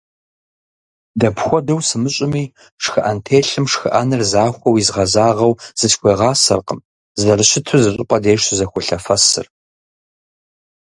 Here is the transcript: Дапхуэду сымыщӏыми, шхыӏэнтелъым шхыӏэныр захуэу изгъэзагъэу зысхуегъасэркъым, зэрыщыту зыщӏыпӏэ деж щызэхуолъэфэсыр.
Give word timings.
Дапхуэду 1.19 1.79
сымыщӏыми, 1.87 2.43
шхыӏэнтелъым 2.83 3.65
шхыӏэныр 3.71 4.21
захуэу 4.31 4.79
изгъэзагъэу 4.81 5.57
зысхуегъасэркъым, 5.79 6.79
зэрыщыту 7.21 7.81
зыщӏыпӏэ 7.83 8.17
деж 8.23 8.39
щызэхуолъэфэсыр. 8.45 9.45